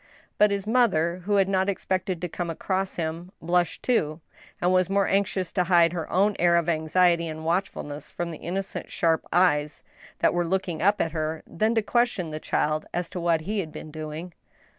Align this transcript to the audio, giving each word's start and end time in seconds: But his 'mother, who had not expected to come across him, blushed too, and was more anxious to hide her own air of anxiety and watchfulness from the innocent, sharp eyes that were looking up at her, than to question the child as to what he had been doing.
But 0.39 0.49
his 0.49 0.65
'mother, 0.65 1.17
who 1.25 1.35
had 1.35 1.47
not 1.47 1.69
expected 1.69 2.21
to 2.21 2.27
come 2.27 2.49
across 2.49 2.95
him, 2.95 3.31
blushed 3.39 3.83
too, 3.83 4.19
and 4.59 4.73
was 4.73 4.89
more 4.89 5.05
anxious 5.05 5.51
to 5.53 5.65
hide 5.65 5.93
her 5.93 6.09
own 6.11 6.35
air 6.39 6.57
of 6.57 6.67
anxiety 6.67 7.27
and 7.27 7.45
watchfulness 7.45 8.09
from 8.09 8.31
the 8.31 8.39
innocent, 8.39 8.89
sharp 8.89 9.23
eyes 9.31 9.83
that 10.17 10.33
were 10.33 10.47
looking 10.47 10.81
up 10.81 11.01
at 11.01 11.11
her, 11.11 11.43
than 11.45 11.75
to 11.75 11.83
question 11.83 12.31
the 12.31 12.39
child 12.39 12.87
as 12.91 13.11
to 13.11 13.19
what 13.19 13.41
he 13.41 13.59
had 13.59 13.71
been 13.71 13.91
doing. 13.91 14.33